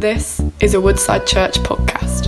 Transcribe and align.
This 0.00 0.40
is 0.60 0.72
a 0.72 0.80
Woodside 0.80 1.26
Church 1.26 1.58
podcast. 1.58 2.24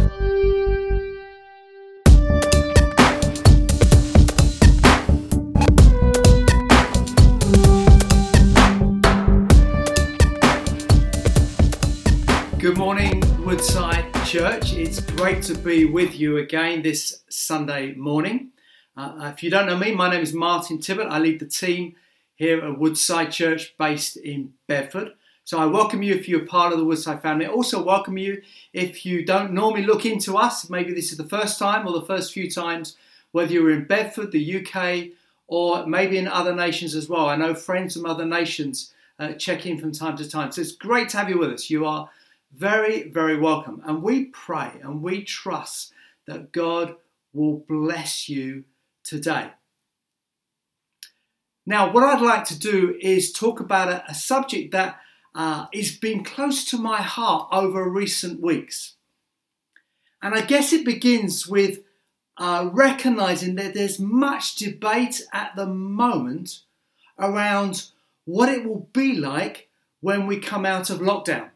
Good 12.58 12.77
morning, 12.77 13.22
Woodside 13.43 14.13
Church. 14.27 14.75
It's 14.75 15.01
great 15.01 15.43
to 15.45 15.54
be 15.54 15.87
with 15.87 16.20
you 16.20 16.37
again 16.37 16.83
this 16.83 17.23
Sunday 17.30 17.95
morning. 17.95 18.51
Uh, 18.98 19.33
if 19.34 19.43
you 19.43 19.48
don't 19.48 19.65
know 19.65 19.79
me, 19.79 19.95
my 19.95 20.11
name 20.11 20.20
is 20.20 20.34
Martin 20.34 20.79
Tibbet. 20.79 21.07
I 21.07 21.19
lead 21.19 21.41
the 21.41 21.47
team 21.47 21.95
here 22.34 22.61
at 22.61 22.79
Woodside 22.79 23.33
Church 23.33 23.75
based 23.79 24.19
in 24.19 24.52
Bedford. 24.69 25.12
So 25.52 25.59
I 25.59 25.66
welcome 25.66 26.02
you 26.02 26.14
if 26.14 26.30
you're 26.30 26.46
part 26.46 26.73
of 26.73 26.79
the 26.79 26.84
Woodside 26.87 27.20
family. 27.20 27.45
I 27.45 27.51
also 27.51 27.83
welcome 27.83 28.16
you 28.16 28.41
if 28.73 29.05
you 29.05 29.23
don't 29.23 29.52
normally 29.52 29.83
look 29.83 30.06
into 30.06 30.38
us. 30.38 30.70
Maybe 30.70 30.95
this 30.95 31.12
is 31.12 31.19
the 31.19 31.29
first 31.29 31.59
time 31.59 31.87
or 31.87 31.93
the 31.93 32.06
first 32.06 32.33
few 32.33 32.51
times, 32.51 32.97
whether 33.33 33.52
you're 33.52 33.70
in 33.70 33.84
Bedford, 33.84 34.33
the 34.33 34.57
UK, 34.65 35.09
or 35.48 35.84
maybe 35.84 36.16
in 36.16 36.27
other 36.27 36.55
nations 36.55 36.95
as 36.95 37.07
well. 37.07 37.29
I 37.29 37.37
know 37.37 37.55
friends 37.55 37.93
from 37.93 38.07
other 38.07 38.24
nations 38.24 38.95
uh, 39.19 39.34
check 39.34 39.66
in 39.66 39.79
from 39.79 39.93
time 39.93 40.16
to 40.16 40.27
time. 40.27 40.52
So 40.52 40.62
it's 40.62 40.73
great 40.73 41.10
to 41.10 41.19
have 41.19 41.29
you 41.29 41.37
with 41.38 41.51
us. 41.51 41.69
You 41.69 41.84
are 41.84 42.09
very, 42.57 43.10
very 43.10 43.38
welcome. 43.38 43.82
And 43.84 44.02
we 44.02 44.29
pray 44.29 44.80
and 44.82 45.02
we 45.02 45.23
trust 45.23 45.93
that 46.27 46.52
God 46.52 46.96
will 47.34 47.62
bless 47.69 48.27
you 48.27 48.65
today. 49.05 49.51
Now, 51.66 51.93
what 51.93 52.05
I'd 52.05 52.23
like 52.23 52.46
to 52.46 52.59
do 52.59 52.96
is 53.02 53.34
talk 53.34 53.60
about 53.60 53.91
a, 53.91 54.10
a 54.10 54.15
subject 54.15 54.73
that 54.73 54.98
uh, 55.35 55.67
has 55.73 55.97
been 55.97 56.25
close 56.25 56.65
to 56.67 56.79
my 56.79 57.01
heart 57.03 57.49
over 57.53 57.89
recent 57.89 58.41
weeks. 58.41 58.95
And 60.23 60.35
I 60.35 60.43
guess 60.43 60.73
it 60.73 60.85
begins 60.85 61.47
with 61.47 61.80
uh, 62.37 62.71
recognizing 62.73 63.57
that 63.57 63.74
there's 63.74 63.99
much 63.99 64.56
debate 64.56 65.22
at 65.33 65.55
the 65.56 65.66
moment 65.66 66.61
around 67.19 67.86
what 68.24 68.48
it 68.48 68.64
will 68.64 68.89
be 68.92 69.14
like 69.14 69.69
when 70.00 70.27
we 70.27 70.39
come 70.39 70.64
out 70.64 70.91
of 70.91 71.00
lockdown. 71.00 71.50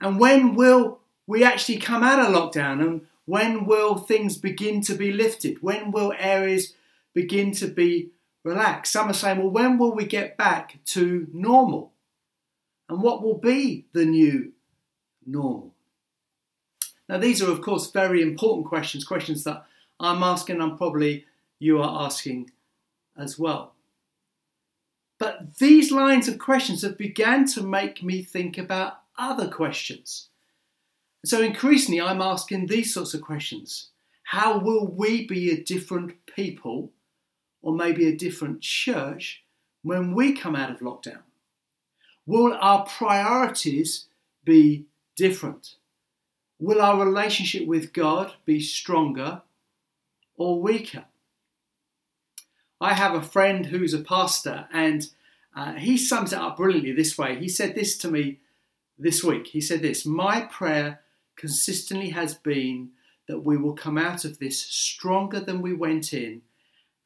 And 0.00 0.20
when 0.20 0.54
will 0.54 1.00
we 1.26 1.42
actually 1.42 1.78
come 1.78 2.02
out 2.02 2.18
of 2.18 2.34
lockdown? 2.34 2.80
And 2.80 3.06
when 3.24 3.64
will 3.64 3.96
things 3.96 4.36
begin 4.36 4.82
to 4.82 4.94
be 4.94 5.10
lifted? 5.12 5.62
When 5.62 5.90
will 5.90 6.12
areas 6.18 6.74
begin 7.14 7.52
to 7.52 7.66
be 7.66 8.10
relaxed? 8.44 8.92
Some 8.92 9.08
are 9.08 9.14
saying, 9.14 9.38
well, 9.38 9.50
when 9.50 9.78
will 9.78 9.94
we 9.94 10.04
get 10.04 10.36
back 10.36 10.78
to 10.86 11.26
normal? 11.32 11.93
And 12.88 13.02
what 13.02 13.22
will 13.22 13.38
be 13.38 13.86
the 13.92 14.04
new 14.04 14.52
normal? 15.26 15.74
Now, 17.08 17.18
these 17.18 17.42
are, 17.42 17.50
of 17.50 17.60
course, 17.60 17.90
very 17.90 18.22
important 18.22 18.66
questions, 18.66 19.04
questions 19.04 19.44
that 19.44 19.66
I'm 20.00 20.22
asking 20.22 20.60
and 20.60 20.76
probably 20.76 21.26
you 21.58 21.80
are 21.80 22.04
asking 22.04 22.50
as 23.16 23.38
well. 23.38 23.74
But 25.18 25.58
these 25.58 25.92
lines 25.92 26.28
of 26.28 26.38
questions 26.38 26.82
have 26.82 26.98
begun 26.98 27.46
to 27.48 27.62
make 27.62 28.02
me 28.02 28.22
think 28.22 28.58
about 28.58 29.00
other 29.16 29.48
questions. 29.48 30.28
So 31.24 31.40
increasingly, 31.40 32.00
I'm 32.00 32.20
asking 32.20 32.66
these 32.66 32.92
sorts 32.92 33.14
of 33.14 33.22
questions. 33.22 33.90
How 34.24 34.58
will 34.58 34.86
we 34.86 35.26
be 35.26 35.50
a 35.50 35.62
different 35.62 36.26
people, 36.26 36.90
or 37.62 37.74
maybe 37.74 38.08
a 38.08 38.16
different 38.16 38.60
church, 38.60 39.44
when 39.82 40.14
we 40.14 40.32
come 40.32 40.56
out 40.56 40.70
of 40.70 40.80
lockdown? 40.80 41.22
Will 42.26 42.56
our 42.60 42.86
priorities 42.86 44.06
be 44.44 44.86
different? 45.16 45.76
Will 46.58 46.80
our 46.80 47.04
relationship 47.04 47.66
with 47.66 47.92
God 47.92 48.32
be 48.44 48.60
stronger 48.60 49.42
or 50.36 50.60
weaker? 50.60 51.04
I 52.80 52.94
have 52.94 53.14
a 53.14 53.22
friend 53.22 53.66
who's 53.66 53.94
a 53.94 54.00
pastor, 54.00 54.68
and 54.72 55.08
uh, 55.54 55.74
he 55.74 55.96
sums 55.96 56.32
it 56.32 56.38
up 56.38 56.56
brilliantly 56.56 56.92
this 56.92 57.16
way. 57.16 57.38
He 57.38 57.48
said 57.48 57.74
this 57.74 57.96
to 57.98 58.10
me 58.10 58.40
this 58.98 59.22
week. 59.22 59.48
He 59.48 59.60
said 59.60 59.82
this 59.82 60.06
My 60.06 60.42
prayer 60.42 61.00
consistently 61.36 62.10
has 62.10 62.34
been 62.34 62.90
that 63.26 63.40
we 63.40 63.56
will 63.56 63.74
come 63.74 63.98
out 63.98 64.24
of 64.24 64.38
this 64.38 64.60
stronger 64.60 65.40
than 65.40 65.62
we 65.62 65.72
went 65.72 66.12
in 66.12 66.42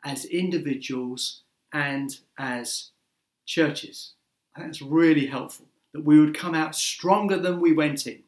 as 0.05 0.25
individuals 0.25 1.43
and 1.73 2.19
as 2.39 2.91
churches. 3.47 4.13
That's 4.59 4.83
really 4.83 5.27
helpful. 5.27 5.67
That 5.93 6.05
we 6.05 6.19
would 6.19 6.37
come 6.37 6.55
out 6.55 6.75
stronger 6.75 7.39
than 7.39 7.61
we 7.61 7.73
went 7.73 8.07
in 8.07 8.23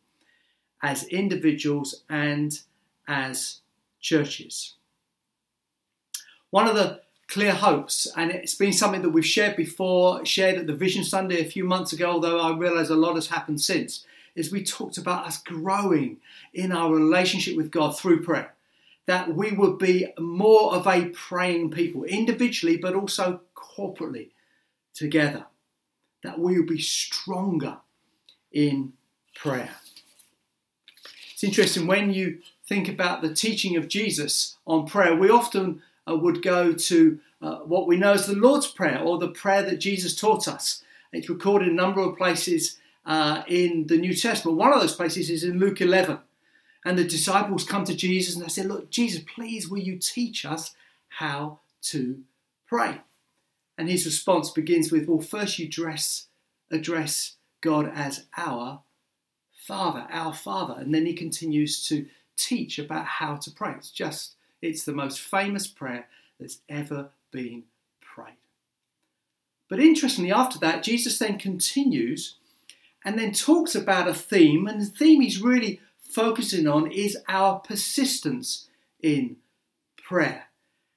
as 0.82 1.04
individuals 1.08 2.02
and 2.08 2.58
as 3.06 3.60
churches. 4.00 4.74
One 6.50 6.66
of 6.66 6.74
the 6.74 7.02
clear 7.28 7.52
hopes, 7.52 8.08
and 8.16 8.30
it's 8.30 8.54
been 8.54 8.72
something 8.72 9.02
that 9.02 9.10
we've 9.10 9.26
shared 9.26 9.56
before, 9.56 10.24
shared 10.24 10.56
at 10.56 10.66
the 10.66 10.74
Vision 10.74 11.04
Sunday 11.04 11.40
a 11.40 11.50
few 11.50 11.64
months 11.64 11.92
ago, 11.92 12.12
although 12.12 12.40
I 12.40 12.56
realise 12.56 12.88
a 12.88 12.96
lot 12.96 13.14
has 13.14 13.28
happened 13.28 13.60
since, 13.60 14.06
is 14.34 14.50
we 14.50 14.64
talked 14.64 14.96
about 14.96 15.26
us 15.26 15.42
growing 15.42 16.18
in 16.54 16.72
our 16.72 16.92
relationship 16.92 17.56
with 17.56 17.70
God 17.70 17.98
through 17.98 18.22
prayer. 18.22 18.54
That 19.06 19.34
we 19.34 19.52
would 19.52 19.78
be 19.78 20.12
more 20.18 20.72
of 20.74 20.86
a 20.86 21.10
praying 21.10 21.72
people, 21.72 22.04
individually, 22.04 22.76
but 22.76 22.94
also 22.94 23.42
corporately 23.54 24.30
together 24.94 25.46
that 26.22 26.38
we 26.38 26.58
will 26.58 26.66
be 26.66 26.80
stronger 26.80 27.78
in 28.52 28.92
prayer. 29.34 29.76
It's 31.32 31.44
interesting 31.44 31.86
when 31.86 32.12
you 32.12 32.40
think 32.66 32.88
about 32.88 33.22
the 33.22 33.34
teaching 33.34 33.76
of 33.76 33.88
Jesus 33.88 34.56
on 34.66 34.86
prayer, 34.86 35.14
we 35.14 35.30
often 35.30 35.82
uh, 36.08 36.16
would 36.16 36.42
go 36.42 36.72
to 36.72 37.18
uh, 37.42 37.56
what 37.58 37.86
we 37.86 37.96
know 37.96 38.12
as 38.12 38.26
the 38.26 38.34
Lord's 38.34 38.66
Prayer 38.66 39.00
or 39.00 39.18
the 39.18 39.28
prayer 39.28 39.62
that 39.62 39.80
Jesus 39.80 40.14
taught 40.14 40.46
us. 40.46 40.82
It's 41.12 41.28
recorded 41.28 41.68
in 41.68 41.74
a 41.74 41.76
number 41.76 42.00
of 42.00 42.16
places 42.16 42.76
uh, 43.06 43.42
in 43.48 43.86
the 43.86 43.96
New 43.96 44.14
Testament. 44.14 44.58
One 44.58 44.72
of 44.72 44.80
those 44.80 44.94
places 44.94 45.30
is 45.30 45.42
in 45.42 45.58
Luke 45.58 45.80
11. 45.80 46.18
And 46.84 46.96
the 46.96 47.04
disciples 47.04 47.64
come 47.64 47.84
to 47.84 47.94
Jesus 47.94 48.34
and 48.34 48.44
they 48.44 48.48
say, 48.48 48.62
Look, 48.62 48.90
Jesus, 48.90 49.22
please 49.34 49.68
will 49.68 49.80
you 49.80 49.98
teach 49.98 50.44
us 50.44 50.74
how 51.08 51.58
to 51.82 52.20
pray? 52.66 53.00
And 53.80 53.88
his 53.88 54.04
response 54.04 54.50
begins 54.50 54.92
with, 54.92 55.08
Well, 55.08 55.22
first 55.22 55.58
you 55.58 55.66
dress, 55.66 56.26
address 56.70 57.36
God 57.62 57.90
as 57.94 58.26
our 58.36 58.82
Father, 59.54 60.06
our 60.10 60.34
Father. 60.34 60.74
And 60.78 60.94
then 60.94 61.06
he 61.06 61.14
continues 61.14 61.88
to 61.88 62.04
teach 62.36 62.78
about 62.78 63.06
how 63.06 63.36
to 63.36 63.50
pray. 63.50 63.72
It's 63.78 63.90
just, 63.90 64.34
it's 64.60 64.84
the 64.84 64.92
most 64.92 65.18
famous 65.18 65.66
prayer 65.66 66.08
that's 66.38 66.58
ever 66.68 67.08
been 67.30 67.62
prayed. 68.02 68.36
But 69.70 69.80
interestingly, 69.80 70.30
after 70.30 70.58
that, 70.58 70.82
Jesus 70.82 71.18
then 71.18 71.38
continues 71.38 72.36
and 73.02 73.18
then 73.18 73.32
talks 73.32 73.74
about 73.74 74.08
a 74.08 74.12
theme. 74.12 74.66
And 74.66 74.82
the 74.82 74.84
theme 74.84 75.22
he's 75.22 75.40
really 75.40 75.80
focusing 76.02 76.68
on 76.68 76.92
is 76.92 77.16
our 77.30 77.60
persistence 77.60 78.68
in 79.02 79.36
prayer. 79.96 80.49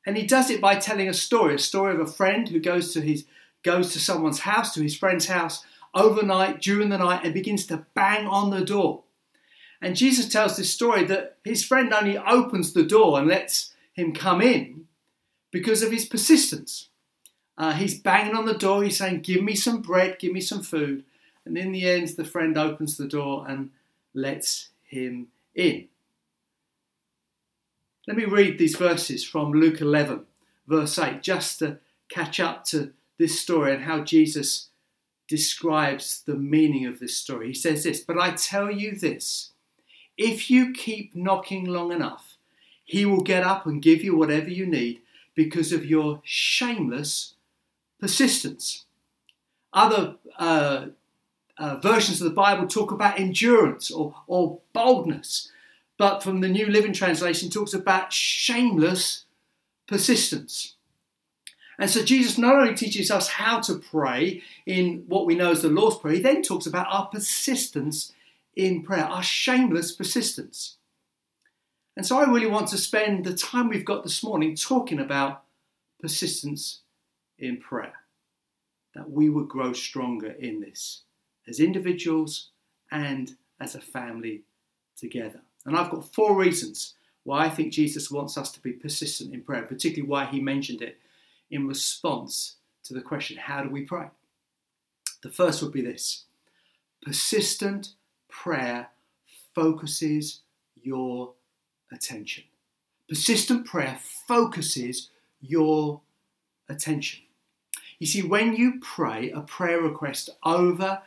And 0.05 0.17
he 0.17 0.25
does 0.25 0.49
it 0.49 0.61
by 0.61 0.75
telling 0.75 1.07
a 1.07 1.13
story, 1.13 1.55
a 1.55 1.59
story 1.59 1.93
of 1.93 1.99
a 1.99 2.05
friend 2.05 2.49
who 2.49 2.59
goes 2.59 2.93
to 2.93 3.01
his 3.01 3.25
goes 3.63 3.93
to 3.93 3.99
someone's 3.99 4.39
house, 4.39 4.73
to 4.73 4.81
his 4.81 4.95
friend's 4.95 5.27
house 5.27 5.65
overnight 5.93 6.61
during 6.61 6.89
the 6.89 6.97
night 6.97 7.21
and 7.23 7.33
begins 7.33 7.65
to 7.67 7.85
bang 7.93 8.27
on 8.27 8.49
the 8.49 8.65
door. 8.65 9.03
And 9.81 9.95
Jesus 9.95 10.27
tells 10.27 10.57
this 10.57 10.73
story 10.73 11.03
that 11.05 11.37
his 11.43 11.63
friend 11.63 11.93
only 11.93 12.17
opens 12.17 12.73
the 12.73 12.83
door 12.83 13.19
and 13.19 13.27
lets 13.27 13.73
him 13.93 14.13
come 14.13 14.41
in 14.41 14.85
because 15.51 15.83
of 15.83 15.91
his 15.91 16.05
persistence. 16.05 16.89
Uh, 17.57 17.73
he's 17.73 17.99
banging 17.99 18.35
on 18.35 18.45
the 18.45 18.53
door, 18.53 18.83
he's 18.83 18.97
saying, 18.97 19.21
Give 19.21 19.43
me 19.43 19.55
some 19.55 19.81
bread, 19.81 20.17
give 20.19 20.33
me 20.33 20.41
some 20.41 20.63
food. 20.63 21.03
And 21.45 21.57
in 21.57 21.71
the 21.71 21.87
end, 21.87 22.07
the 22.09 22.25
friend 22.25 22.57
opens 22.57 22.97
the 22.97 23.07
door 23.07 23.45
and 23.47 23.69
lets 24.13 24.69
him 24.83 25.27
in. 25.53 25.89
Let 28.05 28.17
me 28.17 28.25
read 28.25 28.57
these 28.57 28.75
verses 28.75 29.23
from 29.23 29.53
Luke 29.53 29.79
11, 29.79 30.25
verse 30.67 30.99
8, 30.99 31.23
just 31.23 31.59
to 31.59 31.79
catch 32.09 32.37
up 32.37 32.65
to 32.65 32.91
this 33.17 33.39
story 33.39 33.73
and 33.73 33.83
how 33.83 34.03
Jesus 34.03 34.67
describes 35.29 36.21
the 36.25 36.35
meaning 36.35 36.85
of 36.85 36.99
this 36.99 37.15
story. 37.15 37.47
He 37.47 37.53
says 37.53 37.85
this, 37.85 38.01
But 38.01 38.19
I 38.19 38.31
tell 38.31 38.69
you 38.69 38.93
this 38.93 39.51
if 40.17 40.51
you 40.51 40.73
keep 40.73 41.15
knocking 41.15 41.63
long 41.65 41.93
enough, 41.93 42.37
he 42.83 43.05
will 43.05 43.21
get 43.21 43.43
up 43.43 43.65
and 43.65 43.81
give 43.81 44.03
you 44.03 44.17
whatever 44.17 44.49
you 44.49 44.65
need 44.65 45.01
because 45.33 45.71
of 45.71 45.85
your 45.85 46.21
shameless 46.25 47.35
persistence. 48.01 48.85
Other 49.71 50.15
uh, 50.37 50.87
uh, 51.57 51.77
versions 51.77 52.21
of 52.21 52.25
the 52.25 52.35
Bible 52.35 52.67
talk 52.67 52.91
about 52.91 53.17
endurance 53.17 53.89
or, 53.89 54.13
or 54.27 54.59
boldness 54.73 55.49
but 55.97 56.23
from 56.23 56.41
the 56.41 56.49
New 56.49 56.67
Living 56.67 56.93
Translation 56.93 57.49
talks 57.49 57.73
about 57.73 58.11
shameless 58.11 59.25
persistence. 59.87 60.75
And 61.77 61.89
so 61.89 62.03
Jesus 62.03 62.37
not 62.37 62.55
only 62.55 62.75
teaches 62.75 63.09
us 63.09 63.27
how 63.27 63.59
to 63.61 63.75
pray 63.75 64.41
in 64.65 65.05
what 65.07 65.25
we 65.25 65.35
know 65.35 65.51
as 65.51 65.61
the 65.61 65.69
Lord's 65.69 65.97
Prayer, 65.97 66.15
he 66.15 66.21
then 66.21 66.41
talks 66.41 66.65
about 66.65 66.87
our 66.89 67.07
persistence 67.07 68.13
in 68.55 68.83
prayer, 68.83 69.05
our 69.05 69.23
shameless 69.23 69.91
persistence. 69.91 70.77
And 71.95 72.05
so 72.05 72.17
I 72.17 72.29
really 72.29 72.47
want 72.47 72.67
to 72.69 72.77
spend 72.77 73.25
the 73.25 73.35
time 73.35 73.69
we've 73.69 73.85
got 73.85 74.03
this 74.03 74.23
morning 74.23 74.55
talking 74.55 74.99
about 74.99 75.43
persistence 75.99 76.81
in 77.37 77.57
prayer, 77.57 77.93
that 78.95 79.09
we 79.09 79.29
would 79.29 79.47
grow 79.47 79.73
stronger 79.73 80.31
in 80.31 80.59
this 80.59 81.03
as 81.47 81.59
individuals 81.59 82.49
and 82.91 83.35
as 83.59 83.75
a 83.75 83.81
family 83.81 84.43
together. 84.95 85.41
And 85.65 85.77
I've 85.77 85.91
got 85.91 86.13
four 86.13 86.37
reasons 86.37 86.95
why 87.23 87.45
I 87.45 87.49
think 87.49 87.71
Jesus 87.71 88.11
wants 88.11 88.37
us 88.37 88.51
to 88.51 88.61
be 88.61 88.73
persistent 88.73 89.33
in 89.33 89.41
prayer, 89.41 89.63
particularly 89.63 90.09
why 90.09 90.25
he 90.25 90.39
mentioned 90.39 90.81
it 90.81 90.97
in 91.49 91.67
response 91.67 92.57
to 92.83 92.93
the 92.93 93.01
question, 93.01 93.37
How 93.37 93.63
do 93.63 93.69
we 93.69 93.83
pray? 93.83 94.07
The 95.21 95.29
first 95.29 95.61
would 95.61 95.71
be 95.71 95.81
this 95.81 96.25
persistent 97.01 97.93
prayer 98.29 98.89
focuses 99.53 100.41
your 100.81 101.33
attention. 101.91 102.43
Persistent 103.07 103.65
prayer 103.65 103.99
focuses 104.27 105.09
your 105.39 106.01
attention. 106.69 107.21
You 107.99 108.07
see, 108.07 108.23
when 108.23 108.55
you 108.55 108.79
pray 108.81 109.31
a 109.31 109.41
prayer 109.41 109.81
request 109.81 110.29
over 110.43 111.01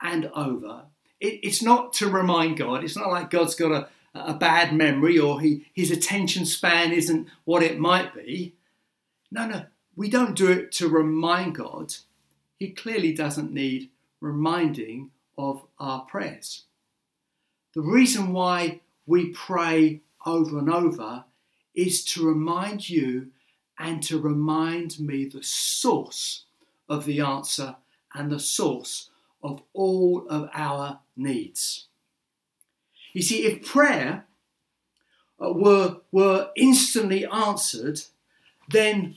and 0.00 0.26
over, 0.34 0.86
it, 1.22 1.38
it's 1.44 1.62
not 1.62 1.92
to 1.94 2.10
remind 2.10 2.58
God, 2.58 2.84
it's 2.84 2.96
not 2.96 3.10
like 3.10 3.30
God's 3.30 3.54
got 3.54 3.70
a, 3.70 3.88
a 4.14 4.34
bad 4.34 4.74
memory 4.74 5.18
or 5.18 5.40
he, 5.40 5.64
his 5.72 5.90
attention 5.90 6.44
span 6.44 6.92
isn't 6.92 7.28
what 7.44 7.62
it 7.62 7.78
might 7.78 8.12
be. 8.12 8.54
No, 9.30 9.46
no, 9.46 9.64
we 9.96 10.10
don't 10.10 10.36
do 10.36 10.50
it 10.50 10.72
to 10.72 10.88
remind 10.88 11.54
God. 11.54 11.94
He 12.58 12.70
clearly 12.70 13.12
doesn't 13.12 13.52
need 13.52 13.90
reminding 14.20 15.10
of 15.38 15.62
our 15.78 16.02
prayers. 16.02 16.64
The 17.74 17.80
reason 17.80 18.32
why 18.32 18.80
we 19.06 19.30
pray 19.30 20.00
over 20.26 20.58
and 20.58 20.70
over 20.70 21.24
is 21.74 22.04
to 22.04 22.26
remind 22.26 22.90
you 22.90 23.28
and 23.78 24.02
to 24.02 24.20
remind 24.20 25.00
me 25.00 25.24
the 25.24 25.42
source 25.42 26.44
of 26.88 27.06
the 27.06 27.20
answer 27.20 27.76
and 28.12 28.30
the 28.30 28.38
source 28.38 29.08
of 29.42 29.62
all 29.72 30.26
of 30.28 30.48
our 30.54 31.00
needs. 31.16 31.86
You 33.12 33.22
see, 33.22 33.44
if 33.44 33.66
prayer 33.66 34.24
uh, 35.42 35.52
were, 35.52 35.98
were 36.10 36.50
instantly 36.56 37.26
answered, 37.26 38.00
then 38.68 39.16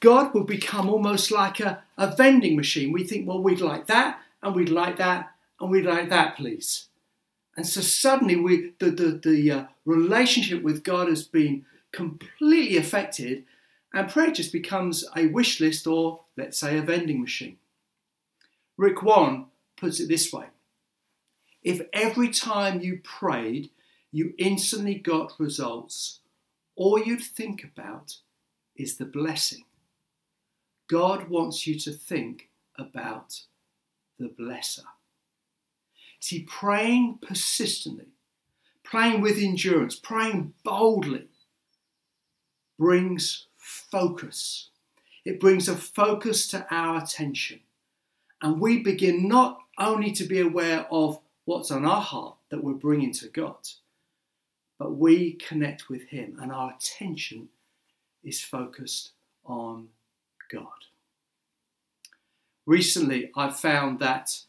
God 0.00 0.34
would 0.34 0.46
become 0.46 0.88
almost 0.88 1.30
like 1.30 1.60
a, 1.60 1.82
a 1.96 2.14
vending 2.14 2.56
machine. 2.56 2.92
We 2.92 3.04
think, 3.04 3.26
well, 3.26 3.42
we'd 3.42 3.60
like 3.60 3.86
that, 3.86 4.20
and 4.42 4.54
we'd 4.54 4.68
like 4.68 4.98
that, 4.98 5.30
and 5.60 5.70
we'd 5.70 5.84
like 5.84 6.10
that, 6.10 6.36
please. 6.36 6.86
And 7.56 7.66
so 7.66 7.80
suddenly 7.80 8.36
we, 8.36 8.72
the, 8.78 8.90
the, 8.90 9.10
the 9.10 9.50
uh, 9.50 9.64
relationship 9.84 10.62
with 10.62 10.84
God 10.84 11.08
has 11.08 11.24
been 11.24 11.64
completely 11.90 12.76
affected, 12.76 13.44
and 13.92 14.08
prayer 14.08 14.30
just 14.30 14.52
becomes 14.52 15.04
a 15.16 15.26
wish 15.26 15.60
list 15.60 15.86
or, 15.86 16.20
let's 16.36 16.58
say, 16.58 16.78
a 16.78 16.82
vending 16.82 17.20
machine. 17.20 17.56
Rick 18.78 19.02
Warren 19.02 19.46
puts 19.76 20.00
it 20.00 20.08
this 20.08 20.32
way 20.32 20.46
If 21.62 21.82
every 21.92 22.30
time 22.30 22.80
you 22.80 23.00
prayed, 23.02 23.70
you 24.10 24.32
instantly 24.38 24.94
got 24.94 25.38
results, 25.38 26.20
all 26.76 26.98
you'd 26.98 27.20
think 27.20 27.62
about 27.62 28.18
is 28.76 28.96
the 28.96 29.04
blessing. 29.04 29.64
God 30.88 31.28
wants 31.28 31.66
you 31.66 31.78
to 31.80 31.92
think 31.92 32.48
about 32.78 33.40
the 34.18 34.28
blesser. 34.28 34.84
See, 36.20 36.44
praying 36.48 37.18
persistently, 37.20 38.08
praying 38.82 39.20
with 39.20 39.38
endurance, 39.38 39.96
praying 39.96 40.54
boldly 40.64 41.28
brings 42.78 43.48
focus. 43.56 44.70
It 45.24 45.40
brings 45.40 45.68
a 45.68 45.76
focus 45.76 46.46
to 46.48 46.66
our 46.70 47.02
attention. 47.02 47.60
And 48.42 48.60
we 48.60 48.78
begin 48.82 49.28
not 49.28 49.58
only 49.78 50.12
to 50.12 50.24
be 50.24 50.40
aware 50.40 50.86
of 50.90 51.20
what's 51.44 51.70
on 51.70 51.84
our 51.84 52.00
heart 52.00 52.36
that 52.50 52.62
we're 52.62 52.74
bringing 52.74 53.12
to 53.14 53.28
God, 53.28 53.68
but 54.78 54.96
we 54.96 55.32
connect 55.32 55.88
with 55.88 56.08
Him 56.08 56.38
and 56.40 56.52
our 56.52 56.74
attention 56.74 57.48
is 58.22 58.40
focused 58.42 59.10
on 59.44 59.88
God. 60.50 60.66
Recently, 62.66 63.30
I've 63.34 63.58
found 63.58 63.98
that 64.00 64.40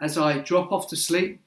as 0.00 0.16
I 0.16 0.38
drop 0.38 0.70
off 0.70 0.88
to 0.88 0.96
sleep, 0.96 1.40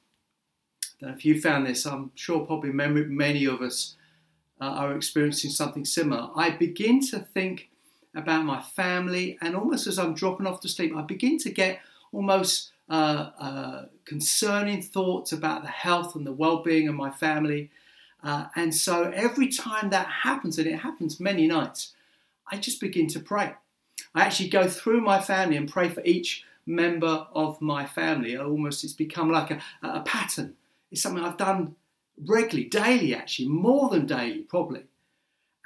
if 1.01 1.25
you 1.25 1.41
found 1.41 1.65
this, 1.65 1.85
I'm 1.87 2.11
sure 2.15 2.45
probably 2.45 2.71
many 2.71 3.45
of 3.45 3.61
us 3.61 3.95
uh, 4.59 4.65
are 4.65 4.95
experiencing 4.95 5.49
something 5.49 5.85
similar. 5.85 6.29
I 6.35 6.51
begin 6.51 7.01
to 7.07 7.19
think 7.19 7.70
about 8.15 8.45
my 8.45 8.61
family, 8.61 9.37
and 9.41 9.55
almost 9.55 9.87
as 9.87 9.97
I'm 9.97 10.13
dropping 10.13 10.47
off 10.47 10.59
to 10.61 10.69
sleep, 10.69 10.95
I 10.95 11.01
begin 11.01 11.37
to 11.39 11.49
get 11.49 11.79
almost 12.11 12.71
uh, 12.89 13.29
uh, 13.39 13.85
concerning 14.05 14.81
thoughts 14.81 15.31
about 15.31 15.63
the 15.63 15.69
health 15.69 16.15
and 16.15 16.27
the 16.27 16.33
well 16.33 16.61
being 16.61 16.87
of 16.87 16.95
my 16.95 17.09
family. 17.09 17.71
Uh, 18.23 18.45
and 18.55 18.75
so 18.75 19.11
every 19.15 19.47
time 19.47 19.89
that 19.89 20.07
happens, 20.07 20.57
and 20.57 20.67
it 20.67 20.79
happens 20.79 21.19
many 21.19 21.47
nights, 21.47 21.93
I 22.51 22.57
just 22.57 22.81
begin 22.81 23.07
to 23.07 23.19
pray. 23.19 23.53
I 24.13 24.21
actually 24.21 24.49
go 24.49 24.67
through 24.67 25.01
my 25.01 25.21
family 25.21 25.55
and 25.55 25.71
pray 25.71 25.89
for 25.89 26.03
each 26.03 26.43
member 26.65 27.27
of 27.33 27.61
my 27.61 27.85
family. 27.85 28.35
Almost 28.35 28.83
it's 28.83 28.93
become 28.93 29.31
like 29.31 29.51
a, 29.51 29.61
a 29.81 30.01
pattern. 30.01 30.55
It's 30.91 31.01
something 31.01 31.23
I've 31.23 31.37
done 31.37 31.75
regularly, 32.25 32.65
daily 32.65 33.15
actually, 33.15 33.47
more 33.47 33.89
than 33.89 34.05
daily 34.05 34.39
probably. 34.39 34.83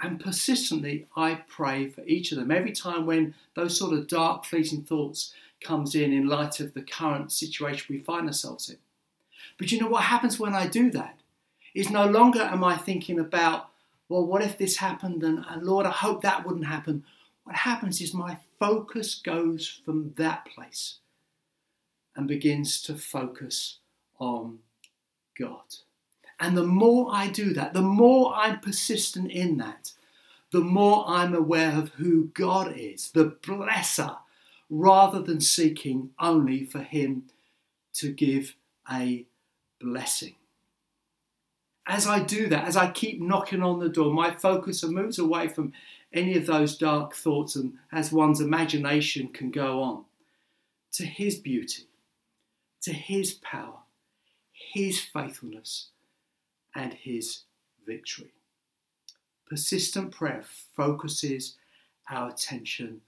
And 0.01 0.19
persistently, 0.19 1.07
I 1.15 1.41
pray 1.47 1.87
for 1.87 2.03
each 2.05 2.31
of 2.31 2.37
them. 2.37 2.51
Every 2.51 2.73
time 2.73 3.05
when 3.05 3.33
those 3.55 3.77
sort 3.77 3.93
of 3.93 4.07
dark, 4.07 4.45
fleeting 4.45 4.83
thoughts 4.83 5.33
comes 5.63 5.95
in 5.95 6.11
in 6.11 6.27
light 6.27 6.59
of 6.59 6.73
the 6.73 6.81
current 6.81 7.31
situation 7.31 7.87
we 7.89 8.01
find 8.01 8.27
ourselves 8.27 8.69
in. 8.69 8.77
But 9.57 9.71
you 9.71 9.79
know 9.79 9.87
what 9.87 10.03
happens 10.03 10.39
when 10.39 10.53
I 10.53 10.67
do 10.67 10.91
that? 10.91 11.17
Is 11.73 11.89
no 11.89 12.05
longer 12.05 12.41
am 12.41 12.63
I 12.63 12.77
thinking 12.77 13.19
about, 13.19 13.69
well, 14.09 14.25
what 14.25 14.41
if 14.41 14.57
this 14.57 14.77
happened? 14.77 15.23
And, 15.23 15.63
Lord, 15.63 15.85
I 15.85 15.91
hope 15.91 16.21
that 16.21 16.45
wouldn't 16.45 16.67
happen. 16.67 17.03
What 17.43 17.55
happens 17.55 18.01
is 18.01 18.13
my 18.13 18.37
focus 18.59 19.15
goes 19.15 19.81
from 19.83 20.13
that 20.17 20.45
place 20.45 20.97
and 22.15 22.27
begins 22.27 22.81
to 22.83 22.95
focus 22.95 23.79
on 24.19 24.59
God. 25.37 25.75
And 26.39 26.57
the 26.57 26.65
more 26.65 27.09
I 27.11 27.27
do 27.27 27.53
that, 27.53 27.73
the 27.73 27.81
more 27.81 28.33
I'm 28.35 28.59
persistent 28.59 29.31
in 29.31 29.57
that, 29.57 29.91
the 30.51 30.61
more 30.61 31.05
I'm 31.07 31.33
aware 31.33 31.77
of 31.77 31.89
who 31.93 32.25
God 32.33 32.73
is, 32.75 33.11
the 33.11 33.31
blesser, 33.31 34.17
rather 34.69 35.21
than 35.21 35.41
seeking 35.41 36.11
only 36.19 36.65
for 36.65 36.79
Him 36.79 37.23
to 37.93 38.11
give 38.11 38.55
a 38.91 39.25
blessing. 39.79 40.35
As 41.87 42.07
I 42.07 42.23
do 42.23 42.47
that, 42.47 42.65
as 42.65 42.75
I 42.75 42.89
keep 42.89 43.21
knocking 43.21 43.61
on 43.61 43.79
the 43.79 43.89
door, 43.89 44.11
my 44.13 44.31
focus 44.31 44.83
moves 44.83 45.19
away 45.19 45.47
from 45.47 45.71
any 46.11 46.35
of 46.35 46.47
those 46.47 46.77
dark 46.77 47.13
thoughts 47.13 47.55
and 47.55 47.73
as 47.91 48.11
one's 48.11 48.41
imagination 48.41 49.27
can 49.27 49.51
go 49.51 49.81
on 49.81 50.05
to 50.93 51.05
His 51.05 51.35
beauty, 51.35 51.83
to 52.81 52.93
His 52.93 53.33
power, 53.33 53.79
His 54.51 54.99
faithfulness, 54.99 55.89
and 56.75 56.93
His 56.93 57.41
victory. 57.85 58.31
Persistent 59.47 60.11
prayer 60.11 60.43
focuses 60.75 61.55
our 62.09 62.29
attention 62.29 63.01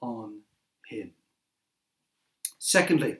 on 0.00 0.40
Him. 0.88 1.12
Secondly, 2.58 3.18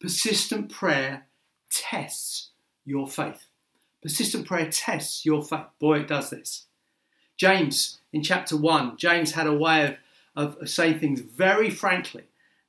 persistent 0.00 0.70
prayer 0.70 1.26
tests 1.70 2.50
your 2.84 3.08
faith. 3.08 3.46
Persistent 4.02 4.46
prayer 4.46 4.68
tests 4.70 5.24
your 5.24 5.42
faith. 5.42 5.66
Boy, 5.78 6.00
it 6.00 6.08
does 6.08 6.30
this. 6.30 6.66
James, 7.36 7.98
in 8.12 8.22
chapter 8.22 8.56
1, 8.56 8.96
James 8.96 9.32
had 9.32 9.46
a 9.46 9.54
way 9.54 9.98
of, 10.36 10.56
of 10.60 10.68
saying 10.68 10.98
things 10.98 11.20
very 11.20 11.70
frankly. 11.70 12.24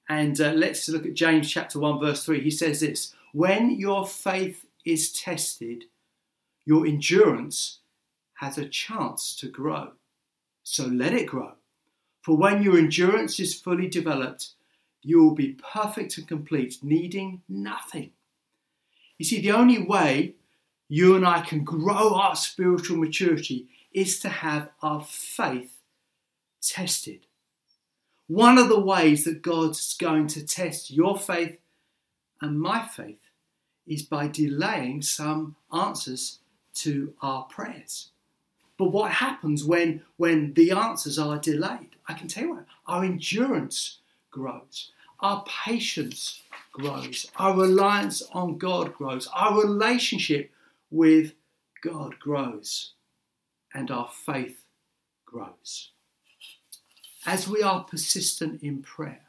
And 0.07 0.39
uh, 0.39 0.51
let's 0.51 0.88
look 0.88 1.05
at 1.05 1.13
James 1.13 1.50
chapter 1.50 1.79
1, 1.79 2.00
verse 2.00 2.24
3. 2.24 2.41
He 2.41 2.51
says 2.51 2.79
this 2.79 3.13
When 3.33 3.71
your 3.71 4.05
faith 4.05 4.65
is 4.85 5.12
tested, 5.12 5.85
your 6.65 6.86
endurance 6.86 7.79
has 8.36 8.57
a 8.57 8.67
chance 8.67 9.36
to 9.38 9.48
grow. 9.48 9.91
So 10.63 10.86
let 10.86 11.13
it 11.13 11.27
grow. 11.27 11.53
For 12.22 12.36
when 12.36 12.63
your 12.63 12.77
endurance 12.77 13.39
is 13.39 13.60
fully 13.60 13.88
developed, 13.88 14.50
you 15.03 15.22
will 15.22 15.36
be 15.36 15.60
perfect 15.72 16.17
and 16.17 16.27
complete, 16.27 16.79
needing 16.81 17.43
nothing. 17.48 18.12
You 19.17 19.25
see, 19.25 19.39
the 19.39 19.51
only 19.51 19.81
way 19.81 20.34
you 20.89 21.15
and 21.15 21.25
I 21.25 21.41
can 21.41 21.63
grow 21.63 22.15
our 22.15 22.36
spiritual 22.36 22.98
maturity 22.98 23.67
is 23.93 24.19
to 24.19 24.29
have 24.29 24.69
our 24.81 25.03
faith 25.03 25.77
tested. 26.62 27.27
One 28.27 28.57
of 28.57 28.69
the 28.69 28.79
ways 28.79 29.24
that 29.25 29.43
God's 29.43 29.95
going 29.95 30.27
to 30.27 30.45
test 30.45 30.89
your 30.89 31.17
faith 31.17 31.60
and 32.41 32.60
my 32.60 32.88
faith 32.88 33.22
is 33.86 34.01
by 34.01 34.27
delaying 34.27 35.03
some 35.03 35.55
answers 35.72 36.39
to 36.75 37.13
our 37.22 37.44
prayers. 37.44 38.10
But 38.77 38.91
what 38.91 39.12
happens 39.12 39.63
when, 39.63 40.01
when 40.17 40.53
the 40.53 40.72
answers 40.72 41.17
are 41.17 41.39
delayed? 41.39 41.96
I 42.08 42.13
can 42.13 42.27
tell 42.27 42.44
you 42.44 42.50
what, 42.51 42.65
our 42.88 43.03
endurance 43.03 44.00
grows, 44.32 44.91
our 45.22 45.44
patience 45.46 46.41
grows, 46.74 47.25
our 47.38 47.58
reliance 47.58 48.22
on 48.34 48.58
God 48.58 48.94
grows, 48.94 49.27
our 49.34 49.62
relationship 49.62 50.51
with 50.91 51.34
God 51.82 52.20
grows, 52.20 52.91
and 53.74 53.89
our 53.89 54.10
faith 54.10 54.63
grows. 55.25 55.91
As 57.25 57.48
we 57.48 57.62
are 57.63 57.84
persistent 57.84 58.62
in 58.62 58.84
prayer, 58.84 59.25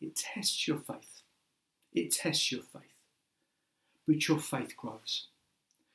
it 0.00 0.16
tests 0.16 0.68
your 0.68 0.78
faith. 0.78 1.22
It 1.92 2.10
tests 2.10 2.52
your 2.52 2.62
faith. 2.62 2.82
But 4.06 4.28
your 4.28 4.38
faith 4.38 4.76
grows. 4.76 5.28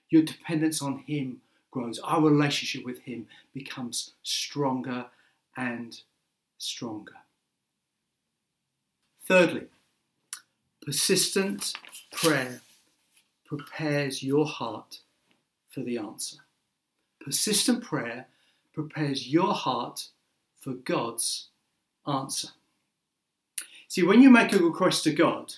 Your 0.09 0.23
dependence 0.23 0.81
on 0.81 0.99
Him 0.99 1.41
grows. 1.71 1.99
Our 1.99 2.21
relationship 2.21 2.85
with 2.85 2.99
Him 3.01 3.27
becomes 3.53 4.13
stronger 4.23 5.05
and 5.55 5.99
stronger. 6.57 7.13
Thirdly, 9.25 9.67
persistent 10.81 11.73
prayer 12.11 12.61
prepares 13.45 14.23
your 14.23 14.45
heart 14.45 14.99
for 15.69 15.81
the 15.81 15.97
answer. 15.97 16.37
Persistent 17.19 17.83
prayer 17.83 18.27
prepares 18.73 19.27
your 19.27 19.53
heart 19.53 20.07
for 20.59 20.73
God's 20.73 21.47
answer. 22.07 22.49
See, 23.87 24.03
when 24.03 24.21
you 24.21 24.29
make 24.29 24.53
a 24.53 24.59
request 24.59 25.03
to 25.03 25.13
God, 25.13 25.53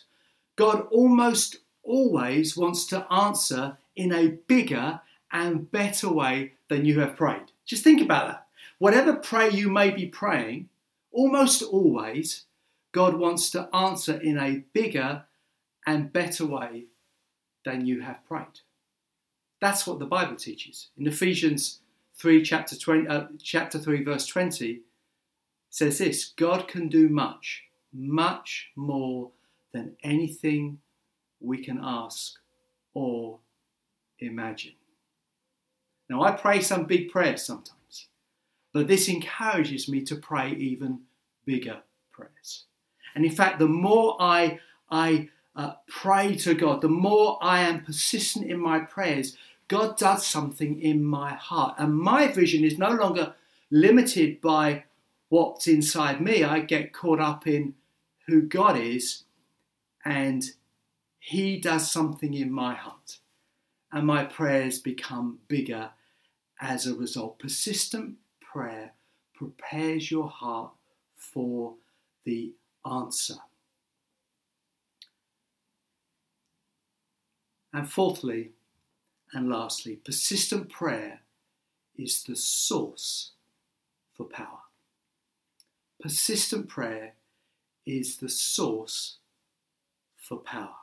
God 0.56 0.88
almost 0.92 1.58
always 1.84 2.56
wants 2.58 2.86
to 2.88 3.06
answer 3.12 3.78
in 3.96 4.14
a 4.14 4.28
bigger 4.28 5.02
and 5.32 5.72
better 5.72 6.12
way 6.12 6.54
than 6.70 6.86
you 6.86 7.00
have 7.00 7.16
prayed. 7.16 7.52
Just 7.66 7.84
think 7.84 8.02
about 8.02 8.28
that. 8.28 8.48
Whatever 8.80 9.16
prayer 9.16 9.50
you 9.50 9.70
may 9.70 9.92
be 9.92 10.08
praying, 10.08 10.70
almost 11.12 11.62
always, 11.62 12.46
God 12.92 13.16
wants 13.16 13.50
to 13.52 13.74
answer 13.74 14.20
in 14.20 14.38
a 14.38 14.64
bigger 14.74 15.26
and 15.86 16.12
better 16.12 16.46
way 16.46 16.86
than 17.64 17.86
you 17.86 18.02
have 18.02 18.26
prayed. 18.28 18.62
That's 19.60 19.86
what 19.86 20.00
the 20.00 20.06
Bible 20.06 20.36
teaches. 20.36 20.90
In 20.98 21.08
Ephesians 21.08 21.80
3, 22.16 22.42
chapter, 22.44 22.76
20, 22.76 23.08
uh, 23.08 23.28
chapter 23.42 23.80
3, 23.80 24.04
verse 24.04 24.26
20, 24.26 24.82
says 25.70 26.00
this 26.00 26.34
God 26.36 26.68
can 26.68 26.90
do 26.90 27.08
much, 27.08 27.64
much 27.94 28.72
more 28.76 29.32
than 29.74 29.96
anything 30.04 30.80
we 31.40 31.64
can 31.64 31.80
ask 31.82 32.34
or 32.94 33.40
imagine. 34.22 34.74
Now, 36.10 36.24
I 36.24 36.32
pray 36.32 36.62
some 36.62 36.86
big 36.86 37.10
prayers 37.10 37.44
sometimes, 37.44 38.08
but 38.74 38.88
this 38.88 39.08
encourages 39.08 39.88
me 39.88 40.02
to 40.02 40.16
pray 40.16 40.52
even 40.52 41.02
bigger 41.46 41.82
prayers. 42.12 42.66
And 43.16 43.26
in 43.26 43.32
fact, 43.32 43.60
the 43.60 43.68
more 43.68 44.18
I, 44.20 44.60
I 44.90 45.30
uh, 45.56 45.74
pray 45.88 46.36
to 46.38 46.54
God, 46.54 46.82
the 46.82 46.90
more 46.90 47.38
I 47.42 47.62
am 47.62 47.84
persistent 47.84 48.46
in 48.46 48.60
my 48.60 48.80
prayers, 48.80 49.38
God 49.68 49.98
does 49.98 50.28
something 50.28 50.82
in 50.82 51.04
my 51.04 51.34
heart. 51.34 51.76
And 51.78 51.98
my 51.98 52.28
vision 52.28 52.64
is 52.64 52.78
no 52.78 52.92
longer 52.92 53.36
limited 53.70 54.42
by 54.42 54.84
what's 55.30 55.66
inside 55.68 56.20
me. 56.20 56.44
I 56.44 56.60
get 56.60 56.92
caught 56.92 57.22
up 57.22 57.48
in 57.48 57.76
who 58.28 58.42
God 58.42 58.78
is, 58.78 59.24
and 60.04 60.44
He 61.20 61.58
does 61.58 61.90
something 61.90 62.34
in 62.34 62.52
my 62.52 62.74
heart. 62.74 63.20
And 63.92 64.08
my 64.08 64.24
prayers 64.24 64.80
become 64.80 65.40
bigger 65.48 65.92
as 66.62 66.88
a 66.88 66.96
result. 66.96 67.40
Persistent 67.40 68.16
prayer 68.40 68.94
prepares 69.34 70.12
your 70.12 70.30
heart 70.30 70.72
for 71.16 71.76
the 72.24 72.54
answer. 72.90 73.36
And 77.74 77.90
fourthly, 77.90 78.52
and 79.34 79.50
lastly, 79.50 79.96
persistent 79.96 80.70
prayer 80.70 81.22
is 81.98 82.24
the 82.24 82.36
source 82.36 83.32
for 84.14 84.26
power. 84.26 84.60
Persistent 86.02 86.68
prayer 86.68 87.14
is 87.86 88.18
the 88.18 88.30
source 88.30 89.18
for 90.18 90.38
power. 90.38 90.76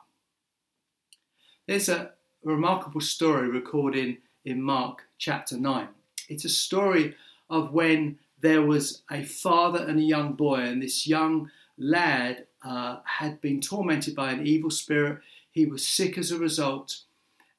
There's 1.67 1.89
a 1.89 2.13
remarkable 2.43 3.01
story 3.01 3.49
recorded 3.49 4.17
in 4.45 4.61
Mark 4.61 5.05
chapter 5.17 5.57
9. 5.57 5.87
It's 6.29 6.45
a 6.45 6.49
story 6.49 7.15
of 7.49 7.73
when 7.73 8.19
there 8.41 8.61
was 8.61 9.01
a 9.11 9.23
father 9.23 9.85
and 9.85 9.99
a 9.99 10.03
young 10.03 10.33
boy, 10.33 10.61
and 10.61 10.81
this 10.81 11.05
young 11.05 11.51
lad 11.77 12.45
uh, 12.63 12.97
had 13.03 13.41
been 13.41 13.59
tormented 13.59 14.15
by 14.15 14.31
an 14.31 14.45
evil 14.45 14.69
spirit. 14.69 15.19
He 15.51 15.65
was 15.65 15.85
sick 15.85 16.17
as 16.17 16.31
a 16.31 16.37
result, 16.37 17.01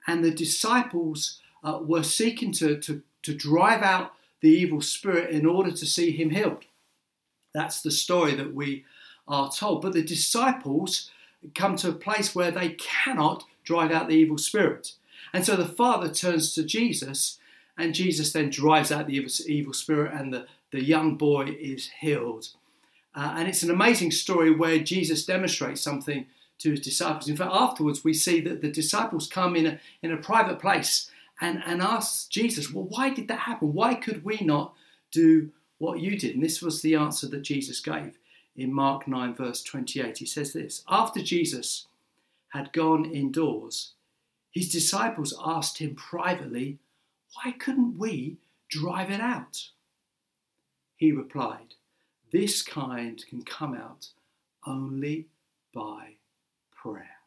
and 0.06 0.25
the 0.25 0.30
disciples 0.30 1.40
uh, 1.62 1.80
were 1.82 2.02
seeking 2.02 2.52
to, 2.52 2.78
to, 2.78 3.02
to 3.22 3.34
drive 3.34 3.82
out 3.82 4.14
the 4.40 4.49
evil 4.49 4.80
spirit 4.80 5.30
in 5.30 5.44
order 5.44 5.70
to 5.70 5.87
see 5.87 6.10
him 6.12 6.30
healed. 6.30 6.64
That's 7.52 7.82
the 7.82 7.90
story 7.90 8.34
that 8.37 8.54
we 8.54 8.84
are 9.28 9.50
told. 9.50 9.82
But 9.82 9.92
the 9.92 10.02
disciples 10.02 11.10
come 11.54 11.76
to 11.76 11.90
a 11.90 11.94
place 11.94 12.34
where 12.34 12.50
they 12.50 12.70
cannot 12.70 13.44
drive 13.70 13.92
out 13.92 14.08
the 14.08 14.16
evil 14.16 14.36
spirit. 14.36 14.94
And 15.32 15.46
so 15.46 15.54
the 15.54 15.64
father 15.64 16.10
turns 16.10 16.52
to 16.54 16.64
Jesus, 16.64 17.38
and 17.78 17.94
Jesus 17.94 18.32
then 18.32 18.50
drives 18.50 18.90
out 18.90 19.06
the 19.06 19.24
evil, 19.46 19.72
spirit, 19.72 20.12
and 20.12 20.34
the, 20.34 20.46
the 20.72 20.82
young 20.82 21.14
boy 21.14 21.56
is 21.60 21.90
healed. 22.00 22.48
Uh, 23.14 23.34
and 23.36 23.48
it's 23.48 23.62
an 23.62 23.70
amazing 23.70 24.10
story 24.10 24.50
where 24.50 24.80
Jesus 24.80 25.24
demonstrates 25.24 25.80
something 25.80 26.26
to 26.58 26.72
his 26.72 26.80
disciples. 26.80 27.28
In 27.28 27.36
fact, 27.36 27.52
afterwards, 27.54 28.02
we 28.02 28.12
see 28.12 28.40
that 28.40 28.60
the 28.60 28.72
disciples 28.72 29.28
come 29.28 29.54
in 29.54 29.66
a, 29.66 29.80
in 30.02 30.10
a 30.10 30.16
private 30.16 30.58
place 30.58 31.08
and, 31.40 31.62
and 31.64 31.80
ask 31.80 32.28
Jesus, 32.28 32.72
Well, 32.72 32.88
why 32.88 33.10
did 33.10 33.28
that 33.28 33.40
happen? 33.40 33.72
Why 33.72 33.94
could 33.94 34.24
we 34.24 34.38
not 34.42 34.74
do 35.12 35.50
what 35.78 36.00
you 36.00 36.18
did? 36.18 36.34
And 36.34 36.42
this 36.42 36.60
was 36.60 36.82
the 36.82 36.96
answer 36.96 37.28
that 37.28 37.42
Jesus 37.42 37.78
gave 37.78 38.18
in 38.56 38.74
Mark 38.74 39.06
9, 39.06 39.34
verse 39.34 39.62
28. 39.62 40.18
He 40.18 40.26
says 40.26 40.52
this 40.52 40.82
After 40.88 41.22
Jesus 41.22 41.86
had 42.50 42.73
gone 42.73 43.04
indoors, 43.04 43.92
his 44.50 44.69
disciples 44.69 45.35
asked 45.45 45.78
him 45.78 45.95
privately, 45.95 46.78
Why 47.35 47.52
couldn't 47.52 47.99
we 47.99 48.38
drive 48.69 49.11
it 49.11 49.21
out? 49.21 49.69
He 50.97 51.12
replied, 51.12 51.75
This 52.33 52.62
kind 52.62 53.25
can 53.28 53.42
come 53.42 53.75
out 53.75 54.09
only 54.66 55.26
by 55.73 56.16
prayer. 56.71 57.21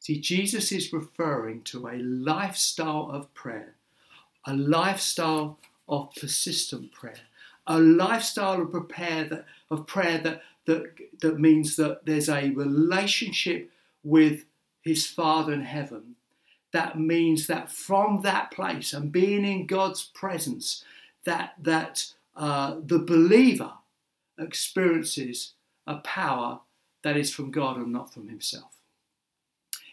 See, 0.00 0.20
Jesus 0.20 0.70
is 0.70 0.92
referring 0.92 1.62
to 1.62 1.88
a 1.88 1.98
lifestyle 1.98 3.10
of 3.10 3.32
prayer, 3.34 3.74
a 4.46 4.54
lifestyle 4.54 5.58
of 5.88 6.14
persistent 6.14 6.92
prayer, 6.92 7.26
a 7.66 7.80
lifestyle 7.80 8.62
of 8.62 8.88
prayer 8.88 9.24
that, 9.24 9.46
of 9.70 9.86
prayer 9.86 10.18
that, 10.18 10.42
that, 10.66 10.94
that 11.20 11.40
means 11.40 11.76
that 11.76 12.04
there's 12.04 12.28
a 12.28 12.50
relationship 12.50 13.70
with 14.02 14.44
his 14.82 15.06
Father 15.06 15.52
in 15.52 15.62
heaven. 15.62 16.16
That 16.72 16.98
means 16.98 17.46
that 17.46 17.70
from 17.70 18.22
that 18.22 18.50
place 18.50 18.92
and 18.92 19.10
being 19.10 19.44
in 19.44 19.66
God's 19.66 20.04
presence, 20.04 20.84
that, 21.24 21.54
that 21.58 22.06
uh, 22.36 22.76
the 22.84 22.98
believer 22.98 23.72
experiences 24.38 25.54
a 25.86 25.96
power 25.96 26.60
that 27.02 27.16
is 27.16 27.32
from 27.32 27.50
God 27.50 27.76
and 27.76 27.92
not 27.92 28.12
from 28.12 28.28
himself. 28.28 28.76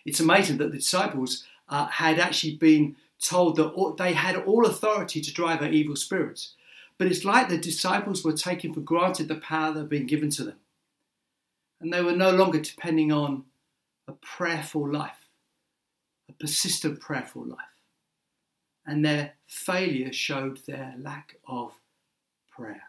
It's 0.05 0.19
amazing 0.19 0.57
that 0.57 0.71
the 0.71 0.77
disciples 0.77 1.43
uh, 1.69 1.87
had 1.87 2.19
actually 2.19 2.55
been 2.55 2.95
told 3.19 3.55
that 3.55 3.69
all, 3.69 3.93
they 3.93 4.13
had 4.13 4.35
all 4.35 4.65
authority 4.65 5.21
to 5.21 5.33
drive 5.33 5.61
out 5.61 5.73
evil 5.73 5.95
spirits. 5.95 6.53
But 6.97 7.07
it's 7.07 7.25
like 7.25 7.49
the 7.49 7.57
disciples 7.57 8.23
were 8.23 8.33
taking 8.33 8.73
for 8.73 8.81
granted 8.81 9.27
the 9.27 9.35
power 9.35 9.73
that 9.73 9.79
had 9.79 9.89
been 9.89 10.07
given 10.07 10.29
to 10.31 10.43
them. 10.43 10.55
And 11.83 11.91
they 11.91 12.01
were 12.01 12.15
no 12.15 12.31
longer 12.31 12.61
depending 12.61 13.11
on 13.11 13.43
a 14.07 14.13
prayerful 14.13 14.89
life, 14.89 15.27
a 16.29 16.33
persistent 16.33 17.01
prayerful 17.01 17.45
life. 17.45 17.59
And 18.85 19.03
their 19.03 19.33
failure 19.45 20.13
showed 20.13 20.61
their 20.65 20.95
lack 20.97 21.35
of 21.45 21.73
prayer. 22.49 22.83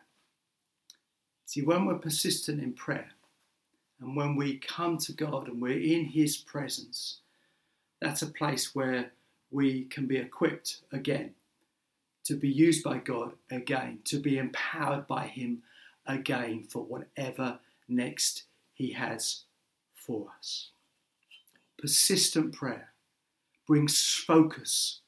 See, 1.45 1.61
when 1.61 1.87
we're 1.87 1.99
persistent 1.99 2.63
in 2.63 2.73
prayer, 2.73 3.11
and 4.01 4.15
when 4.15 4.37
we 4.37 4.59
come 4.59 4.99
to 4.99 5.13
God 5.13 5.49
and 5.49 5.61
we're 5.61 5.81
in 5.81 6.05
His 6.05 6.37
presence, 6.37 7.19
that's 8.01 8.23
a 8.23 8.29
place 8.29 8.77
where 8.77 9.11
we 9.51 9.87
can 9.87 10.07
be 10.07 10.19
equipped 10.19 10.83
again 10.93 11.35
to 12.27 12.37
be 12.37 12.49
used 12.49 12.85
by 12.85 12.99
God 12.99 13.33
again, 13.51 13.99
to 14.05 14.21
be 14.21 14.39
empowered 14.39 15.09
by 15.09 15.27
Him 15.27 15.63
again 16.07 16.63
for 16.69 16.85
whatever 16.85 17.59
next 17.89 18.45
He 18.75 18.93
has 18.93 19.45
for 19.95 20.27
us. 20.37 20.71
persistent 21.79 22.55
prayer 22.55 22.93
brings 23.67 24.03
focus, 24.27 25.01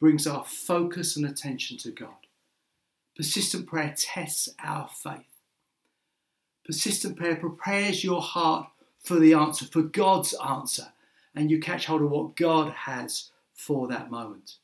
brings 0.00 0.26
our 0.26 0.44
focus 0.44 1.16
and 1.16 1.24
attention 1.24 1.76
to 1.78 1.90
God. 1.90 2.26
Persistent 3.14 3.66
prayer 3.66 3.94
tests 3.96 4.48
our 4.62 4.88
faith. 4.88 5.20
Persistent 6.64 7.16
prayer 7.16 7.36
prepares 7.36 8.02
your 8.02 8.20
heart 8.20 8.68
for 9.00 9.20
the 9.20 9.32
answer, 9.34 9.64
for 9.64 9.82
God's 9.82 10.34
answer, 10.44 10.88
and 11.34 11.50
you 11.50 11.60
catch 11.60 11.86
hold 11.86 12.02
of 12.02 12.10
what 12.10 12.34
God 12.34 12.72
has 12.72 13.30
for 13.54 13.86
that 13.86 14.10
moment. 14.10 14.56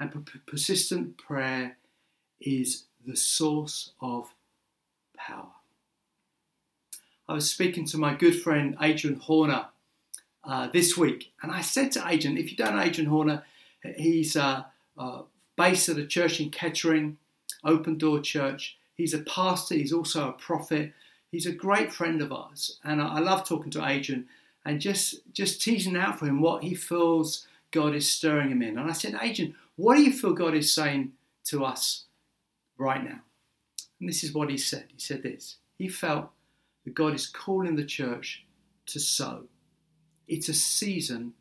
And 0.00 0.28
persistent 0.46 1.16
prayer 1.16 1.76
is 2.40 2.84
the 3.06 3.16
source 3.16 3.92
of 4.00 4.34
power. 5.16 5.52
I 7.28 7.34
was 7.34 7.50
speaking 7.50 7.84
to 7.86 7.98
my 7.98 8.14
good 8.14 8.40
friend 8.40 8.74
Adrian 8.80 9.20
Horner 9.20 9.66
uh, 10.44 10.68
this 10.72 10.96
week, 10.96 11.32
and 11.42 11.52
I 11.52 11.60
said 11.60 11.92
to 11.92 12.08
Adrian, 12.08 12.38
if 12.38 12.50
you 12.50 12.56
don't 12.56 12.74
know 12.74 12.82
Adrian 12.82 13.10
Horner, 13.10 13.44
he's 13.96 14.34
uh, 14.34 14.64
uh, 14.96 15.22
based 15.56 15.90
at 15.90 15.98
a 15.98 16.06
church 16.06 16.40
in 16.40 16.48
Kettering, 16.50 17.18
Open 17.64 17.98
Door 17.98 18.20
Church. 18.20 18.78
He's 18.94 19.12
a 19.12 19.18
pastor, 19.18 19.74
he's 19.74 19.92
also 19.92 20.28
a 20.28 20.32
prophet. 20.32 20.94
He's 21.30 21.44
a 21.44 21.52
great 21.52 21.92
friend 21.92 22.22
of 22.22 22.32
ours, 22.32 22.78
and 22.82 23.02
I, 23.02 23.16
I 23.16 23.18
love 23.18 23.46
talking 23.46 23.70
to 23.72 23.86
Adrian 23.86 24.26
and 24.64 24.80
just 24.80 25.20
just 25.32 25.60
teasing 25.60 25.96
out 25.96 26.18
for 26.18 26.26
him 26.26 26.40
what 26.40 26.62
he 26.62 26.74
feels 26.74 27.46
God 27.70 27.94
is 27.94 28.10
stirring 28.10 28.50
him 28.50 28.62
in. 28.62 28.78
And 28.78 28.88
I 28.88 28.94
said, 28.94 29.18
Adrian, 29.20 29.54
what 29.76 29.96
do 29.96 30.02
you 30.02 30.12
feel 30.12 30.32
God 30.32 30.54
is 30.54 30.72
saying 30.72 31.12
to 31.44 31.64
us 31.64 32.04
right 32.78 33.04
now? 33.04 33.20
And 34.00 34.08
this 34.08 34.24
is 34.24 34.32
what 34.32 34.48
he 34.48 34.56
said. 34.56 34.84
He 34.88 34.98
said 34.98 35.22
this. 35.22 35.56
He 35.76 35.88
felt 35.88 36.30
that 36.88 36.94
God 36.94 37.12
is 37.14 37.26
calling 37.26 37.76
the 37.76 37.84
church 37.84 38.46
to 38.86 38.98
sow. 38.98 39.44
It's 40.26 40.48
a 40.48 40.54
season 40.54 41.34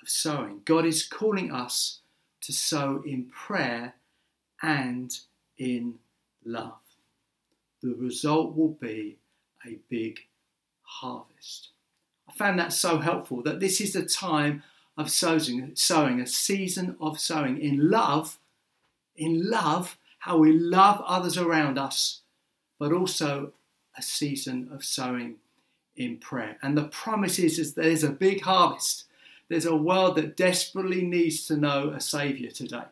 of 0.00 0.08
sowing. 0.08 0.60
God 0.64 0.86
is 0.86 1.04
calling 1.04 1.50
us 1.50 1.98
to 2.42 2.52
sow 2.52 3.02
in 3.04 3.24
prayer 3.24 3.94
and 4.62 5.18
in 5.56 5.96
love. 6.44 6.78
The 7.82 7.92
result 7.92 8.54
will 8.56 8.76
be 8.80 9.18
a 9.66 9.78
big 9.88 10.20
harvest. 10.82 11.70
I 12.28 12.32
found 12.34 12.60
that 12.60 12.72
so 12.72 12.98
helpful 12.98 13.42
that 13.42 13.58
this 13.58 13.80
is 13.80 13.94
the 13.94 14.04
time 14.04 14.62
of 14.96 15.10
sowing, 15.10 15.72
sowing, 15.74 16.20
a 16.20 16.26
season 16.26 16.96
of 17.00 17.18
sowing 17.18 17.60
in 17.60 17.90
love, 17.90 18.38
in 19.16 19.50
love, 19.50 19.98
how 20.20 20.38
we 20.38 20.52
love 20.52 21.02
others 21.04 21.36
around 21.36 21.78
us, 21.78 22.20
but 22.78 22.92
also 22.92 23.52
a 23.98 24.02
season 24.02 24.68
of 24.72 24.84
sowing 24.84 25.36
in 25.96 26.16
prayer. 26.16 26.56
And 26.62 26.78
the 26.78 26.84
promise 26.84 27.38
is, 27.38 27.58
is 27.58 27.74
there's 27.74 28.04
a 28.04 28.10
big 28.10 28.42
harvest. 28.42 29.04
There's 29.48 29.66
a 29.66 29.76
world 29.76 30.16
that 30.16 30.36
desperately 30.36 31.02
needs 31.02 31.46
to 31.48 31.56
know 31.56 31.90
a 31.90 32.00
Saviour 32.00 32.50
today. 32.50 32.84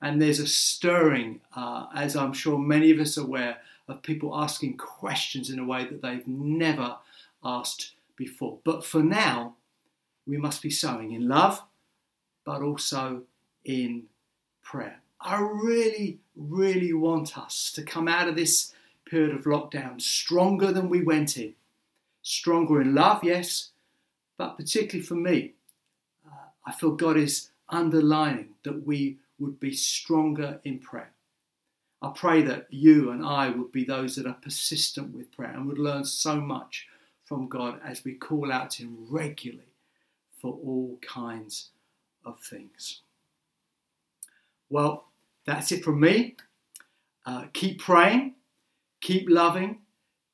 And 0.00 0.20
there's 0.20 0.40
a 0.40 0.46
stirring, 0.46 1.40
uh, 1.54 1.86
as 1.94 2.16
I'm 2.16 2.32
sure 2.32 2.58
many 2.58 2.90
of 2.90 2.98
us 2.98 3.18
are 3.18 3.22
aware, 3.22 3.58
of 3.88 4.02
people 4.02 4.36
asking 4.36 4.76
questions 4.76 5.50
in 5.50 5.58
a 5.58 5.64
way 5.64 5.84
that 5.84 6.02
they've 6.02 6.26
never 6.26 6.96
asked 7.44 7.92
before. 8.16 8.58
But 8.64 8.84
for 8.84 9.02
now, 9.02 9.54
we 10.26 10.36
must 10.38 10.62
be 10.62 10.70
sowing 10.70 11.12
in 11.12 11.28
love, 11.28 11.62
but 12.44 12.62
also 12.62 13.22
in 13.64 14.04
prayer. 14.62 15.00
I 15.20 15.40
really, 15.40 16.18
really 16.34 16.92
want 16.92 17.38
us 17.38 17.72
to 17.74 17.82
come 17.82 18.08
out 18.08 18.28
of 18.28 18.36
this 18.36 18.72
period 19.06 19.34
of 19.34 19.44
lockdown 19.44 20.00
stronger 20.00 20.72
than 20.72 20.88
we 20.88 21.02
went 21.02 21.36
in. 21.36 21.54
Stronger 22.22 22.80
in 22.80 22.94
love, 22.94 23.22
yes, 23.22 23.70
but 24.36 24.56
particularly 24.56 25.06
for 25.06 25.14
me, 25.14 25.54
uh, 26.26 26.48
I 26.66 26.72
feel 26.72 26.90
God 26.90 27.16
is 27.16 27.50
underlining 27.68 28.50
that 28.64 28.86
we 28.86 29.18
would 29.38 29.60
be 29.60 29.72
stronger 29.72 30.60
in 30.64 30.78
prayer. 30.78 31.12
I 32.02 32.12
pray 32.14 32.42
that 32.42 32.66
you 32.70 33.10
and 33.10 33.24
I 33.24 33.50
would 33.50 33.72
be 33.72 33.84
those 33.84 34.16
that 34.16 34.26
are 34.26 34.36
persistent 34.42 35.14
with 35.14 35.32
prayer 35.32 35.50
and 35.50 35.66
would 35.66 35.78
learn 35.78 36.04
so 36.04 36.40
much 36.40 36.86
from 37.24 37.48
God 37.48 37.80
as 37.84 38.04
we 38.04 38.14
call 38.14 38.52
out 38.52 38.70
to 38.72 38.82
Him 38.82 39.06
regularly 39.08 39.72
for 40.40 40.58
all 40.64 40.98
kinds 41.00 41.70
of 42.24 42.38
things. 42.40 43.00
Well, 44.68 45.06
that's 45.44 45.72
it 45.72 45.84
from 45.84 46.00
me. 46.00 46.36
Uh, 47.24 47.44
keep 47.52 47.80
praying, 47.80 48.34
keep 49.06 49.28
loving, 49.30 49.78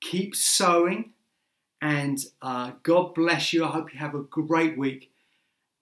keep 0.00 0.34
sowing, 0.34 1.12
and 1.82 2.18
uh, 2.40 2.70
God 2.82 3.14
bless 3.14 3.52
you. 3.52 3.66
I 3.66 3.68
hope 3.68 3.92
you 3.92 3.98
have 3.98 4.14
a 4.14 4.22
great 4.22 4.78
week, 4.78 5.10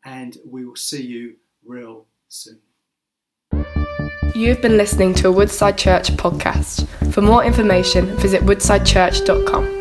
and 0.04 0.36
we 0.44 0.64
will 0.64 0.74
see 0.74 1.06
you 1.06 1.36
real 1.64 2.06
soon. 2.28 2.58
You've 4.34 4.60
been 4.60 4.76
listening 4.76 5.14
to 5.14 5.28
a 5.28 5.32
Woodside 5.32 5.78
Church 5.78 6.10
podcast. 6.16 6.88
For 7.12 7.20
more 7.20 7.44
information, 7.44 8.06
visit 8.16 8.42
woodsidechurch.com. 8.42 9.79